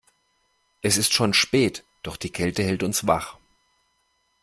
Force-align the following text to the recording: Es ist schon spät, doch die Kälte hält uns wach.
Es 0.81 0.97
ist 0.97 1.13
schon 1.13 1.31
spät, 1.31 1.83
doch 2.01 2.17
die 2.17 2.31
Kälte 2.31 2.63
hält 2.63 2.81
uns 2.81 3.05
wach. 3.05 3.37